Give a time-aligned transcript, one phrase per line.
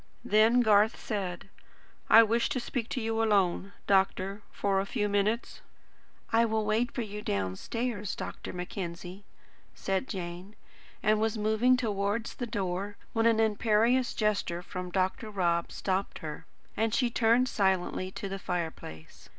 [0.25, 1.47] Then Garth said:
[2.09, 5.61] "I wish to speak to you alone, doctor, for a few minutes."
[6.33, 8.51] "I will wait for you downstairs, Dr.
[8.51, 9.25] Mackenzie,"
[9.75, 10.55] said Jane,
[11.03, 15.29] and was moving towards the door, when an imperious gesture from Dr.
[15.29, 19.29] Rob stopped her, and she turned silently to the fireplace.